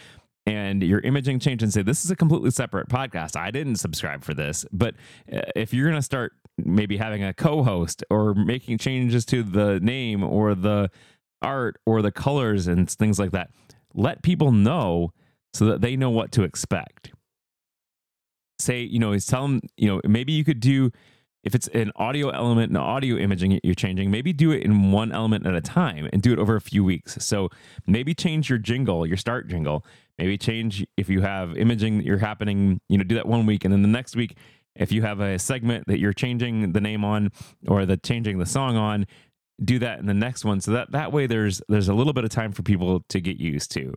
and 0.46 0.82
your 0.82 0.98
imaging 1.00 1.38
change 1.38 1.62
and 1.62 1.72
say 1.72 1.82
this 1.82 2.04
is 2.04 2.10
a 2.10 2.16
completely 2.16 2.50
separate 2.50 2.88
podcast. 2.88 3.34
I 3.34 3.50
didn't 3.50 3.76
subscribe 3.76 4.24
for 4.24 4.34
this. 4.34 4.66
But 4.72 4.94
uh, 5.32 5.40
if 5.56 5.72
you're 5.72 5.86
going 5.86 5.96
to 5.96 6.02
start 6.02 6.34
maybe 6.58 6.96
having 6.96 7.22
a 7.22 7.34
co-host 7.34 8.04
or 8.10 8.34
making 8.34 8.78
changes 8.78 9.24
to 9.26 9.42
the 9.42 9.80
name 9.80 10.22
or 10.22 10.54
the 10.54 10.90
art 11.42 11.76
or 11.84 12.00
the 12.02 12.12
colors 12.12 12.66
and 12.66 12.90
things 12.90 13.18
like 13.18 13.32
that 13.32 13.50
let 13.92 14.22
people 14.22 14.50
know 14.50 15.12
so 15.52 15.66
that 15.66 15.80
they 15.80 15.96
know 15.96 16.10
what 16.10 16.32
to 16.32 16.42
expect 16.42 17.12
say 18.58 18.80
you 18.80 18.98
know 18.98 19.16
tell 19.18 19.42
them 19.42 19.60
you 19.76 19.88
know 19.88 20.00
maybe 20.04 20.32
you 20.32 20.44
could 20.44 20.60
do 20.60 20.90
if 21.44 21.54
it's 21.54 21.68
an 21.68 21.92
audio 21.96 22.30
element 22.30 22.70
and 22.70 22.78
audio 22.78 23.16
imaging 23.16 23.60
you're 23.62 23.74
changing, 23.74 24.10
maybe 24.10 24.32
do 24.32 24.50
it 24.50 24.62
in 24.62 24.90
one 24.90 25.12
element 25.12 25.46
at 25.46 25.54
a 25.54 25.60
time 25.60 26.08
and 26.12 26.22
do 26.22 26.32
it 26.32 26.38
over 26.38 26.56
a 26.56 26.60
few 26.60 26.82
weeks. 26.82 27.22
So 27.22 27.50
maybe 27.86 28.14
change 28.14 28.48
your 28.48 28.58
jingle, 28.58 29.06
your 29.06 29.18
start 29.18 29.46
jingle. 29.48 29.84
Maybe 30.18 30.38
change 30.38 30.86
if 30.96 31.08
you 31.10 31.20
have 31.20 31.56
imaging 31.56 31.98
that 31.98 32.06
you're 32.06 32.18
happening, 32.18 32.80
you 32.88 32.96
know, 32.96 33.04
do 33.04 33.14
that 33.16 33.26
one 33.26 33.44
week 33.44 33.64
and 33.64 33.72
then 33.72 33.82
the 33.82 33.88
next 33.88 34.16
week 34.16 34.36
if 34.76 34.92
you 34.92 35.02
have 35.02 35.20
a 35.20 35.38
segment 35.38 35.86
that 35.86 35.98
you're 35.98 36.12
changing 36.12 36.72
the 36.72 36.80
name 36.80 37.04
on 37.04 37.30
or 37.68 37.86
the 37.86 37.96
changing 37.96 38.38
the 38.38 38.46
song 38.46 38.76
on, 38.76 39.06
do 39.62 39.78
that 39.78 39.98
in 39.98 40.06
the 40.06 40.14
next 40.14 40.44
one. 40.44 40.60
So 40.60 40.72
that 40.72 40.92
that 40.92 41.12
way 41.12 41.26
there's 41.26 41.62
there's 41.68 41.88
a 41.88 41.94
little 41.94 42.12
bit 42.12 42.24
of 42.24 42.30
time 42.30 42.52
for 42.52 42.62
people 42.62 43.04
to 43.08 43.20
get 43.20 43.38
used 43.38 43.70
to. 43.72 43.94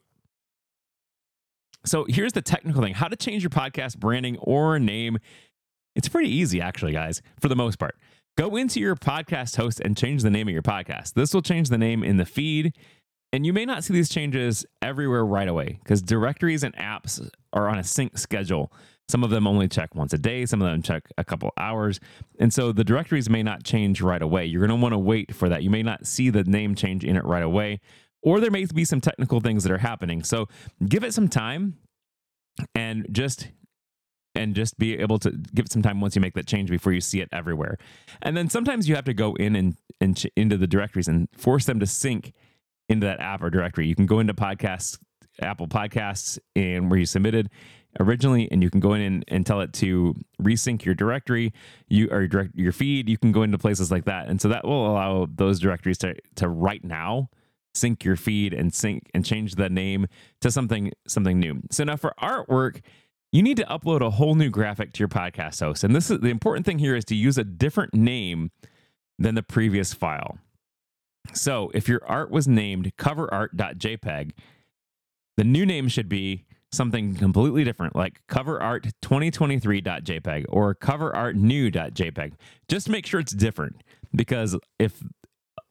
So 1.86 2.06
here's 2.08 2.34
the 2.34 2.42
technical 2.42 2.82
thing: 2.82 2.94
how 2.94 3.08
to 3.08 3.16
change 3.16 3.44
your 3.44 3.50
podcast 3.50 3.98
branding 3.98 4.38
or 4.40 4.80
name. 4.80 5.18
It's 5.96 6.08
pretty 6.08 6.30
easy, 6.30 6.62
actually, 6.62 6.92
guys, 6.92 7.24
for 7.40 7.48
the 7.48 7.56
most 7.56 7.80
part. 7.80 7.96
Go 8.38 8.56
into 8.56 8.80
your 8.80 8.96
podcast 8.96 9.56
host 9.56 9.80
and 9.80 9.98
change 9.98 10.22
the 10.22 10.30
name 10.30 10.48
of 10.48 10.54
your 10.54 10.62
podcast. 10.62 11.14
This 11.16 11.34
will 11.34 11.42
change 11.42 11.70
the 11.70 11.78
name 11.78 12.04
in 12.04 12.18
the 12.18 12.26
feed. 12.26 12.76
And 13.34 13.46
you 13.46 13.52
may 13.52 13.66
not 13.66 13.84
see 13.84 13.94
these 13.94 14.10
changes 14.10 14.64
everywhere 14.82 15.26
right 15.26 15.48
away 15.48 15.80
because 15.84 16.04
directories 16.04 16.64
and 16.64 16.76
apps 16.76 17.28
are 17.52 17.68
on 17.68 17.80
a 17.80 17.84
sync 17.84 18.18
schedule. 18.18 18.72
Some 19.10 19.24
of 19.24 19.30
them 19.30 19.48
only 19.48 19.68
check 19.70 19.96
once 19.96 20.12
a 20.12 20.18
day, 20.18 20.46
some 20.46 20.62
of 20.62 20.70
them 20.70 20.82
check 20.82 21.10
a 21.18 21.24
couple 21.24 21.54
hours. 21.58 22.00
And 22.40 22.54
so 22.54 22.72
the 22.74 22.84
directories 22.84 23.30
may 23.30 23.42
not 23.42 23.64
change 23.64 24.02
right 24.02 24.22
away. 24.22 24.46
You're 24.46 24.68
going 24.68 24.78
to 24.78 24.82
want 24.82 24.94
to 24.94 25.00
wait 25.00 25.34
for 25.34 25.48
that. 25.48 25.64
You 25.64 25.70
may 25.70 25.84
not 25.84 26.06
see 26.06 26.30
the 26.30 26.44
name 26.44 26.76
change 26.76 27.06
in 27.06 27.16
it 27.16 27.24
right 27.24 27.44
away, 27.44 27.80
or 28.22 28.40
there 28.42 28.52
may 28.52 28.66
be 28.66 28.84
some 28.84 29.00
technical 29.00 29.40
things 29.40 29.64
that 29.64 29.72
are 29.72 29.78
happening. 29.78 30.24
So 30.24 30.48
give 30.86 31.04
it 31.04 31.14
some 31.14 31.30
time 31.30 31.78
and 32.76 33.08
just 33.12 33.48
and 34.36 34.56
just 34.56 34.78
be 34.78 34.98
able 35.00 35.18
to 35.20 35.32
give 35.32 35.66
it 35.66 35.72
some 35.72 35.82
time 35.82 36.00
once 36.00 36.16
you 36.16 36.22
make 36.22 36.36
that 36.36 36.46
change 36.46 36.70
before 36.70 36.94
you 36.94 37.02
see 37.02 37.22
it 37.22 37.30
everywhere. 37.32 37.78
And 38.22 38.38
then 38.38 38.50
sometimes 38.50 38.88
you 38.88 38.96
have 38.96 39.06
to 39.06 39.14
go 39.14 39.34
in 39.36 39.56
and, 39.56 39.76
and 40.00 40.16
ch- 40.16 40.28
into 40.36 40.58
the 40.58 40.68
directories 40.68 41.08
and 41.08 41.28
force 41.36 41.66
them 41.66 41.80
to 41.80 41.88
sync 41.88 42.34
into 42.88 43.08
that 43.08 43.20
app 43.20 43.42
or 43.42 43.50
directory. 43.50 43.88
You 43.88 43.96
can 43.96 44.06
go 44.06 44.20
into 44.20 44.36
podcasts, 44.36 45.00
Apple 45.42 45.68
Podcasts, 45.68 46.38
and 46.56 46.92
where 46.92 47.00
you 47.00 47.08
submitted 47.08 47.50
originally, 48.00 48.48
and 48.52 48.62
you 48.62 48.70
can 48.70 48.80
go 48.80 48.94
in 48.94 49.02
and, 49.02 49.26
and 49.28 49.46
tell 49.46 49.62
it 49.62 49.74
to 49.74 50.16
resync 50.42 50.86
your 50.86 50.96
directory, 50.96 51.54
you 51.88 52.08
or 52.10 52.20
your, 52.20 52.28
direct, 52.28 52.56
your 52.56 52.72
feed. 52.72 53.10
You 53.10 53.18
can 53.18 53.32
go 53.32 53.44
into 53.44 53.58
places 53.58 53.92
like 53.92 54.06
that, 54.06 54.28
and 54.28 54.42
so 54.42 54.48
that 54.50 54.66
will 54.66 54.92
allow 54.92 55.28
those 55.34 55.60
directories 55.60 55.98
to 56.00 56.16
to 56.36 56.48
right 56.48 56.84
now 56.84 57.30
sync 57.74 58.04
your 58.04 58.16
feed 58.16 58.54
and 58.54 58.74
sync 58.74 59.10
and 59.14 59.24
change 59.24 59.56
the 59.56 59.70
name 59.70 60.08
to 60.42 60.52
something 60.52 60.92
something 61.08 61.40
new. 61.40 61.62
So 61.72 61.84
now 61.84 61.96
for 61.96 62.14
artwork, 62.22 62.82
you 63.32 63.44
need 63.44 63.58
to 63.58 63.66
upload 63.66 64.02
a 64.02 64.10
whole 64.10 64.36
new 64.36 64.50
graphic 64.50 64.94
to 64.94 65.00
your 65.00 65.10
podcast 65.10 65.60
host. 65.60 65.84
And 65.84 65.96
this 65.96 66.10
is 66.10 66.20
the 66.20 66.30
important 66.30 66.66
thing 66.66 66.80
here 66.80 66.96
is 66.96 67.06
to 67.06 67.16
use 67.16 67.38
a 67.38 67.44
different 67.44 67.94
name 67.94 68.52
than 69.20 69.36
the 69.36 69.44
previous 69.44 69.94
file. 69.94 70.38
So 71.34 71.72
if 71.74 71.88
your 71.88 72.02
art 72.06 72.32
was 72.32 72.48
named 72.48 72.94
coverart.jpg, 72.98 74.32
the 75.36 75.44
new 75.44 75.66
name 75.66 75.88
should 75.88 76.10
be 76.10 76.47
something 76.78 77.16
completely 77.16 77.64
different 77.64 77.96
like 77.96 78.22
coverart2023.jpg 78.30 80.46
or 80.50 80.76
coverartnew.jpg. 80.76 82.34
Just 82.70 82.90
make 82.90 83.06
sure 83.06 83.20
it's 83.20 83.34
different 83.34 83.84
because 84.16 84.58
if 84.80 85.04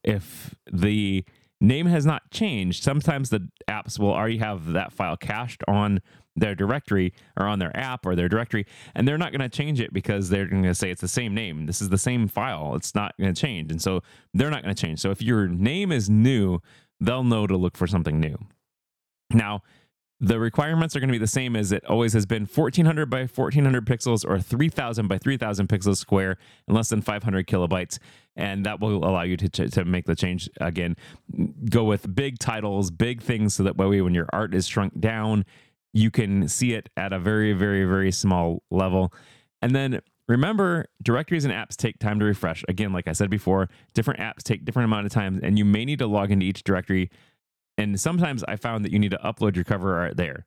if 0.05 0.55
the 0.71 1.25
name 1.61 1.87
has 1.87 2.05
not 2.05 2.31
changed, 2.31 2.83
sometimes 2.83 3.31
the 3.31 3.49
apps 3.69 3.99
will 3.99 4.13
already 4.13 4.39
have 4.39 4.73
that 4.73 4.93
file 4.93 5.17
cached 5.17 5.63
on 5.67 6.01
their 6.37 6.55
directory 6.55 7.15
or 7.39 7.47
on 7.47 7.59
their 7.59 7.75
app 7.77 8.05
or 8.05 8.15
their 8.15 8.29
directory, 8.29 8.67
and 8.95 9.09
they're 9.09 9.19
not 9.19 9.33
going 9.33 9.41
to 9.41 9.49
change 9.49 9.81
it 9.81 9.93
because 9.93 10.29
they're 10.29 10.47
going 10.47 10.63
to 10.63 10.75
say 10.75 10.91
it's 10.91 11.01
the 11.01 11.09
same 11.09 11.35
name. 11.35 11.67
This 11.67 11.81
is 11.81 11.89
the 11.89 11.99
same 11.99 12.29
file. 12.29 12.75
It's 12.77 12.95
not 12.95 13.15
going 13.19 13.33
to 13.33 13.41
change. 13.41 13.71
And 13.71 13.81
so 13.81 14.03
they're 14.35 14.51
not 14.51 14.63
going 14.63 14.75
to 14.75 14.81
change. 14.81 15.01
So 15.01 15.11
if 15.11 15.23
your 15.23 15.49
name 15.49 15.93
is 15.93 16.11
new, 16.11 16.61
they'll 17.01 17.25
know 17.25 17.47
to 17.47 17.57
look 17.57 17.77
for 17.77 17.87
something 17.87 18.21
new. 18.21 18.37
Now, 19.31 19.63
the 20.19 20.39
requirements 20.39 20.97
are 20.97 21.01
going 21.01 21.09
to 21.09 21.13
be 21.13 21.19
the 21.19 21.27
same 21.27 21.57
as 21.57 21.73
it 21.73 21.85
always 21.85 22.15
has 22.15 22.25
been 22.25 22.47
1400 22.47 23.11
by 23.11 23.21
1400 23.27 23.85
pixels 23.85 24.25
or 24.27 24.41
3000 24.41 25.09
by 25.09 25.19
3000 25.19 25.69
pixels 25.69 25.99
square 25.99 26.39
and 26.67 26.75
less 26.75 26.89
than 26.89 27.03
500 27.03 27.47
kilobytes. 27.47 27.99
And 28.35 28.65
that 28.65 28.81
will 28.81 29.05
allow 29.05 29.23
you 29.23 29.37
to, 29.37 29.49
to, 29.49 29.69
to 29.69 29.85
make 29.85 30.07
the 30.07 30.17
change 30.17 30.49
again. 30.59 30.97
Go 31.69 31.85
with 31.85 32.15
big 32.15 32.39
titles 32.39 32.91
big 32.91 33.21
things 33.21 33.55
so 33.55 33.63
that 33.65 33.77
way 33.77 34.01
when 34.01 34.15
your 34.15 34.29
art 34.33 34.55
is 34.55 34.67
shrunk 34.67 34.99
down 35.01 35.45
you 35.93 36.11
can 36.11 36.47
see 36.47 36.73
it 36.73 36.91
at 36.97 37.13
a 37.13 37.19
very 37.19 37.53
very 37.53 37.85
very 37.85 38.11
small 38.11 38.63
level. 38.71 39.13
And 39.61 39.75
then 39.75 40.01
remember 40.29 40.87
directories 41.03 41.45
and 41.45 41.53
apps 41.53 41.77
take 41.77 41.99
time 41.99 42.19
to 42.21 42.25
refresh. 42.25 42.65
Again 42.69 42.93
like 42.93 43.07
i 43.07 43.13
said 43.13 43.29
before 43.29 43.69
different 43.93 44.21
apps 44.21 44.43
take 44.43 44.65
different 44.65 44.87
amount 44.87 45.05
of 45.05 45.13
time 45.13 45.41
and 45.43 45.59
you 45.59 45.65
may 45.67 45.85
need 45.85 45.99
to 45.99 46.07
log 46.07 46.31
into 46.31 46.47
each 46.47 46.65
directory 46.65 47.11
and 47.79 48.01
sometimes 48.01 48.45
I 48.45 48.57
found 48.57 48.85
that 48.85 48.93
you 48.93 48.99
need 48.99 49.11
to 49.11 49.19
upload 49.19 49.55
your 49.55 49.65
cover 49.65 49.99
art 49.99 50.17
there 50.17 50.47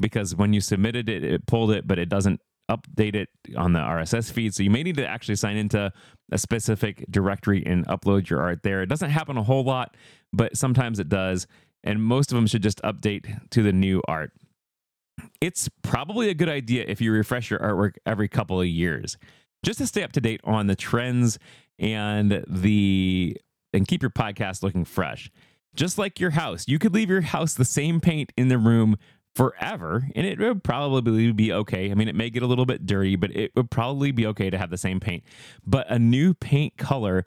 because 0.00 0.34
when 0.34 0.52
you 0.52 0.60
submitted 0.60 1.08
it, 1.08 1.24
it 1.24 1.46
pulled 1.46 1.70
it, 1.70 1.86
but 1.86 1.98
it 1.98 2.08
doesn't 2.08 2.40
update 2.70 3.14
it 3.14 3.30
on 3.56 3.72
the 3.72 3.78
RSS 3.78 4.30
feed. 4.30 4.54
So 4.54 4.62
you 4.62 4.70
may 4.70 4.82
need 4.82 4.96
to 4.96 5.06
actually 5.06 5.36
sign 5.36 5.56
into 5.56 5.92
a 6.30 6.38
specific 6.38 7.04
directory 7.10 7.64
and 7.64 7.86
upload 7.86 8.28
your 8.28 8.40
art 8.40 8.62
there. 8.62 8.82
It 8.82 8.88
doesn't 8.88 9.10
happen 9.10 9.36
a 9.36 9.42
whole 9.42 9.64
lot, 9.64 9.96
but 10.32 10.56
sometimes 10.56 10.98
it 10.98 11.08
does. 11.08 11.46
And 11.82 12.02
most 12.02 12.30
of 12.30 12.36
them 12.36 12.46
should 12.46 12.62
just 12.62 12.82
update 12.82 13.50
to 13.50 13.62
the 13.62 13.72
new 13.72 14.02
art. 14.06 14.32
It's 15.40 15.68
probably 15.82 16.28
a 16.28 16.34
good 16.34 16.48
idea 16.48 16.84
if 16.86 17.00
you 17.00 17.10
refresh 17.10 17.50
your 17.50 17.60
artwork 17.60 17.94
every 18.06 18.28
couple 18.28 18.60
of 18.60 18.66
years 18.66 19.16
just 19.64 19.78
to 19.78 19.86
stay 19.86 20.02
up 20.02 20.12
to 20.12 20.20
date 20.20 20.40
on 20.44 20.66
the 20.66 20.76
trends 20.76 21.38
and 21.78 22.44
the 22.46 23.36
and 23.72 23.86
keep 23.86 24.02
your 24.02 24.10
podcast 24.10 24.62
looking 24.62 24.84
fresh 24.84 25.30
just 25.78 25.96
like 25.96 26.18
your 26.18 26.30
house. 26.30 26.66
You 26.66 26.78
could 26.78 26.92
leave 26.92 27.08
your 27.08 27.20
house 27.20 27.54
the 27.54 27.64
same 27.64 28.00
paint 28.00 28.32
in 28.36 28.48
the 28.48 28.58
room 28.58 28.96
forever 29.36 30.08
and 30.16 30.26
it 30.26 30.40
would 30.40 30.64
probably 30.64 31.30
be 31.30 31.52
okay. 31.52 31.90
I 31.90 31.94
mean, 31.94 32.08
it 32.08 32.16
may 32.16 32.28
get 32.28 32.42
a 32.42 32.46
little 32.46 32.66
bit 32.66 32.84
dirty, 32.84 33.14
but 33.14 33.34
it 33.36 33.52
would 33.54 33.70
probably 33.70 34.10
be 34.10 34.26
okay 34.26 34.50
to 34.50 34.58
have 34.58 34.70
the 34.70 34.76
same 34.76 34.98
paint. 34.98 35.22
But 35.64 35.88
a 35.88 35.98
new 35.98 36.34
paint 36.34 36.76
color 36.76 37.24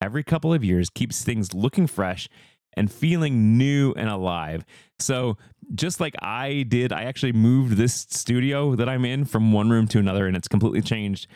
every 0.00 0.22
couple 0.22 0.54
of 0.54 0.62
years 0.62 0.88
keeps 0.88 1.24
things 1.24 1.52
looking 1.52 1.88
fresh 1.88 2.28
and 2.74 2.92
feeling 2.92 3.58
new 3.58 3.92
and 3.96 4.08
alive. 4.08 4.64
So, 5.00 5.36
just 5.74 6.00
like 6.00 6.14
I 6.22 6.64
did, 6.66 6.92
I 6.92 7.02
actually 7.02 7.32
moved 7.32 7.76
this 7.76 8.06
studio 8.08 8.74
that 8.76 8.88
I'm 8.88 9.04
in 9.04 9.26
from 9.26 9.52
one 9.52 9.68
room 9.68 9.86
to 9.88 9.98
another 9.98 10.26
and 10.26 10.34
it's 10.34 10.48
completely 10.48 10.80
changed 10.80 11.26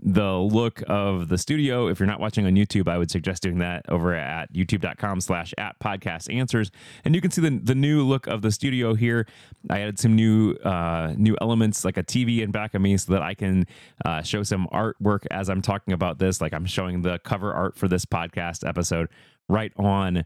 the 0.00 0.32
look 0.32 0.82
of 0.86 1.28
the 1.28 1.38
studio. 1.38 1.88
If 1.88 1.98
you're 1.98 2.06
not 2.06 2.20
watching 2.20 2.46
on 2.46 2.54
YouTube, 2.54 2.88
I 2.88 2.98
would 2.98 3.10
suggest 3.10 3.42
doing 3.42 3.58
that 3.58 3.84
over 3.88 4.14
at 4.14 4.52
youtube.com 4.52 5.20
slash 5.20 5.52
at 5.58 5.78
podcast 5.80 6.32
answers. 6.32 6.70
And 7.04 7.14
you 7.14 7.20
can 7.20 7.30
see 7.30 7.40
the, 7.40 7.50
the 7.50 7.74
new 7.74 8.06
look 8.06 8.26
of 8.28 8.42
the 8.42 8.52
studio 8.52 8.94
here. 8.94 9.26
I 9.68 9.80
added 9.80 9.98
some 9.98 10.14
new 10.14 10.52
uh, 10.64 11.14
new 11.16 11.36
elements 11.40 11.84
like 11.84 11.96
a 11.96 12.04
TV 12.04 12.42
in 12.42 12.52
back 12.52 12.74
of 12.74 12.80
me 12.82 12.96
so 12.96 13.12
that 13.12 13.22
I 13.22 13.34
can 13.34 13.66
uh, 14.04 14.22
show 14.22 14.42
some 14.42 14.68
artwork 14.72 15.26
as 15.30 15.48
I'm 15.48 15.62
talking 15.62 15.92
about 15.92 16.18
this. 16.18 16.40
Like 16.40 16.54
I'm 16.54 16.66
showing 16.66 17.02
the 17.02 17.18
cover 17.20 17.52
art 17.52 17.76
for 17.76 17.88
this 17.88 18.04
podcast 18.04 18.66
episode 18.66 19.08
right 19.48 19.72
on 19.76 20.24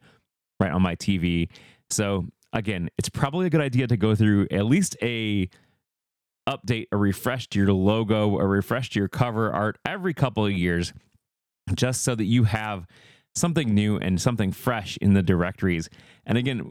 right 0.61 0.71
on 0.71 0.83
my 0.83 0.97
TV. 0.97 1.49
So 1.89 2.27
again, 2.53 2.91
it's 2.99 3.09
probably 3.09 3.47
a 3.47 3.51
good 3.51 3.61
idea 3.63 3.87
to 3.87 3.97
go 3.97 4.15
through 4.15 4.49
at 4.51 4.67
least 4.67 4.97
a 5.03 5.49
update 6.49 6.87
a 6.93 6.97
refresh 6.97 7.49
to 7.49 7.59
your 7.59 7.73
logo 7.73 8.39
a 8.39 8.47
refresh 8.47 8.91
to 8.91 8.99
your 8.99 9.09
cover 9.09 9.53
art 9.53 9.79
every 9.85 10.15
couple 10.15 10.45
of 10.45 10.53
years, 10.53 10.93
just 11.75 12.03
so 12.03 12.15
that 12.15 12.25
you 12.25 12.45
have 12.45 12.87
something 13.35 13.75
new 13.75 13.97
and 13.97 14.21
something 14.21 14.53
fresh 14.53 14.97
in 14.99 15.15
the 15.15 15.23
directories. 15.23 15.89
And 16.27 16.37
again, 16.37 16.71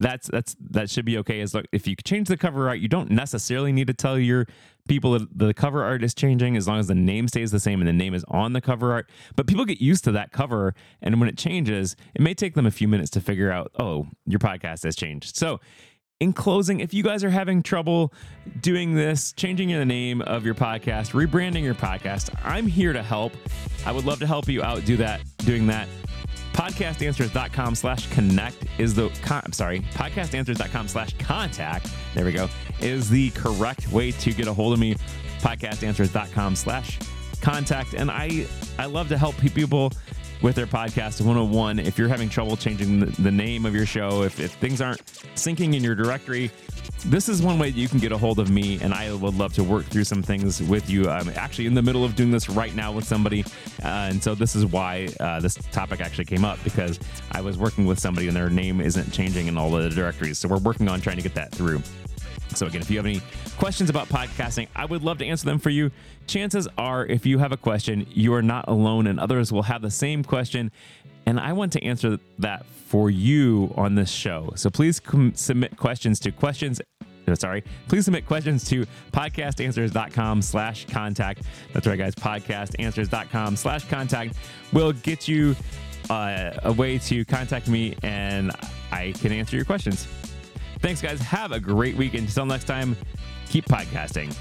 that's 0.00 0.28
that's 0.28 0.56
that 0.70 0.88
should 0.88 1.04
be 1.04 1.18
okay. 1.18 1.40
As 1.40 1.54
if 1.72 1.86
you 1.86 1.94
change 2.04 2.28
the 2.28 2.38
cover 2.38 2.68
art, 2.68 2.78
you 2.80 2.88
don't 2.88 3.10
necessarily 3.10 3.70
need 3.70 3.86
to 3.86 3.94
tell 3.94 4.18
your 4.18 4.46
people 4.88 5.12
that 5.12 5.28
the 5.38 5.52
cover 5.52 5.84
art 5.84 6.02
is 6.02 6.14
changing 6.14 6.56
as 6.56 6.66
long 6.66 6.80
as 6.80 6.86
the 6.86 6.94
name 6.94 7.28
stays 7.28 7.50
the 7.50 7.60
same 7.60 7.80
and 7.80 7.88
the 7.88 7.92
name 7.92 8.14
is 8.14 8.24
on 8.28 8.54
the 8.54 8.62
cover 8.62 8.92
art. 8.92 9.10
But 9.36 9.46
people 9.46 9.66
get 9.66 9.80
used 9.80 10.04
to 10.04 10.12
that 10.12 10.32
cover, 10.32 10.74
and 11.02 11.20
when 11.20 11.28
it 11.28 11.36
changes, 11.36 11.96
it 12.14 12.22
may 12.22 12.32
take 12.32 12.54
them 12.54 12.66
a 12.66 12.70
few 12.70 12.88
minutes 12.88 13.10
to 13.10 13.20
figure 13.20 13.52
out, 13.52 13.72
oh, 13.78 14.06
your 14.26 14.40
podcast 14.40 14.84
has 14.84 14.96
changed. 14.96 15.36
So 15.36 15.60
in 16.20 16.34
closing, 16.34 16.80
if 16.80 16.92
you 16.92 17.02
guys 17.02 17.24
are 17.24 17.30
having 17.30 17.62
trouble 17.62 18.12
doing 18.60 18.94
this, 18.94 19.32
changing 19.32 19.68
the 19.70 19.84
name 19.86 20.20
of 20.22 20.44
your 20.44 20.54
podcast, 20.54 21.12
rebranding 21.12 21.62
your 21.62 21.74
podcast, 21.74 22.30
I'm 22.44 22.66
here 22.66 22.92
to 22.92 23.02
help. 23.02 23.32
I 23.86 23.92
would 23.92 24.04
love 24.04 24.18
to 24.20 24.26
help 24.26 24.46
you 24.46 24.62
out 24.62 24.84
do 24.84 24.98
that, 24.98 25.22
doing 25.38 25.66
that. 25.68 25.88
Podcastanswers.com 26.52 27.74
slash 27.74 28.10
connect 28.10 28.66
is 28.78 28.94
the, 28.94 29.08
con- 29.22 29.40
I'm 29.46 29.52
sorry, 29.52 29.80
podcastanswers.com 29.94 30.88
slash 30.88 31.16
contact, 31.18 31.90
there 32.14 32.26
we 32.26 32.32
go, 32.32 32.50
is 32.80 33.08
the 33.08 33.30
correct 33.30 33.90
way 33.90 34.10
to 34.12 34.32
get 34.32 34.46
a 34.46 34.52
hold 34.52 34.74
of 34.74 34.78
me. 34.78 34.96
Podcastanswers.com 35.40 36.54
slash 36.54 36.98
contact. 37.40 37.94
And 37.94 38.10
I, 38.10 38.46
I 38.78 38.84
love 38.84 39.08
to 39.08 39.16
help 39.16 39.36
people 39.38 39.90
with 40.42 40.56
their 40.56 40.66
podcast 40.66 41.20
101. 41.20 41.78
If 41.78 41.98
you're 41.98 42.08
having 42.08 42.28
trouble 42.28 42.56
changing 42.56 43.00
the, 43.00 43.06
the 43.22 43.30
name 43.30 43.66
of 43.66 43.74
your 43.74 43.86
show, 43.86 44.22
if, 44.22 44.40
if 44.40 44.52
things 44.54 44.80
aren't 44.80 45.04
syncing 45.34 45.74
in 45.74 45.84
your 45.84 45.94
directory, 45.94 46.50
this 47.06 47.28
is 47.28 47.42
one 47.42 47.58
way 47.58 47.70
that 47.70 47.78
you 47.78 47.88
can 47.88 47.98
get 47.98 48.12
a 48.12 48.18
hold 48.18 48.38
of 48.38 48.50
me, 48.50 48.78
and 48.82 48.92
I 48.92 49.12
would 49.12 49.34
love 49.34 49.52
to 49.54 49.64
work 49.64 49.84
through 49.86 50.04
some 50.04 50.22
things 50.22 50.62
with 50.62 50.88
you. 50.88 51.08
I'm 51.08 51.28
actually 51.30 51.66
in 51.66 51.74
the 51.74 51.82
middle 51.82 52.04
of 52.04 52.14
doing 52.14 52.30
this 52.30 52.48
right 52.48 52.74
now 52.74 52.92
with 52.92 53.04
somebody, 53.04 53.42
uh, 53.82 54.08
and 54.10 54.22
so 54.22 54.34
this 54.34 54.54
is 54.54 54.66
why 54.66 55.08
uh, 55.18 55.40
this 55.40 55.54
topic 55.72 56.00
actually 56.00 56.26
came 56.26 56.44
up 56.44 56.58
because 56.64 56.98
I 57.32 57.40
was 57.40 57.56
working 57.56 57.86
with 57.86 57.98
somebody 57.98 58.28
and 58.28 58.36
their 58.36 58.50
name 58.50 58.80
isn't 58.80 59.12
changing 59.12 59.46
in 59.46 59.56
all 59.56 59.70
the 59.70 59.88
directories. 59.88 60.38
So 60.38 60.48
we're 60.48 60.58
working 60.58 60.88
on 60.88 61.00
trying 61.00 61.16
to 61.16 61.22
get 61.22 61.34
that 61.34 61.52
through. 61.52 61.82
So, 62.54 62.66
again, 62.66 62.80
if 62.82 62.90
you 62.90 62.96
have 62.96 63.06
any 63.06 63.20
questions 63.60 63.90
about 63.90 64.08
podcasting, 64.08 64.68
I 64.74 64.86
would 64.86 65.02
love 65.02 65.18
to 65.18 65.26
answer 65.26 65.44
them 65.44 65.58
for 65.58 65.68
you. 65.68 65.90
Chances 66.26 66.66
are, 66.78 67.04
if 67.04 67.26
you 67.26 67.36
have 67.40 67.52
a 67.52 67.58
question, 67.58 68.06
you 68.10 68.32
are 68.32 68.40
not 68.40 68.64
alone, 68.68 69.06
and 69.06 69.20
others 69.20 69.52
will 69.52 69.64
have 69.64 69.82
the 69.82 69.90
same 69.90 70.24
question. 70.24 70.72
And 71.26 71.38
I 71.38 71.52
want 71.52 71.70
to 71.74 71.84
answer 71.84 72.18
that 72.38 72.64
for 72.64 73.10
you 73.10 73.74
on 73.76 73.96
this 73.96 74.10
show. 74.10 74.54
So, 74.56 74.70
please 74.70 74.98
com- 74.98 75.34
submit 75.34 75.76
questions 75.76 76.18
to 76.20 76.32
questions. 76.32 76.80
no, 77.26 77.34
Sorry, 77.34 77.62
please 77.86 78.06
submit 78.06 78.26
questions 78.26 78.64
to 78.70 78.86
podcastanswers.com 79.12 80.40
slash 80.40 80.86
contact. 80.86 81.42
That's 81.74 81.86
right, 81.86 81.98
guys. 81.98 82.14
Podcastanswers.com 82.14 83.56
slash 83.56 83.84
contact 83.84 84.36
will 84.72 84.94
get 84.94 85.28
you 85.28 85.54
uh, 86.08 86.52
a 86.62 86.72
way 86.72 86.96
to 86.96 87.26
contact 87.26 87.68
me 87.68 87.94
and 88.02 88.52
I 88.90 89.12
can 89.12 89.32
answer 89.32 89.54
your 89.54 89.66
questions. 89.66 90.08
Thanks, 90.78 91.02
guys. 91.02 91.20
Have 91.20 91.52
a 91.52 91.60
great 91.60 91.94
week. 91.94 92.14
Until 92.14 92.46
next 92.46 92.64
time, 92.64 92.96
keep 93.50 93.66
podcasting. 93.66 94.32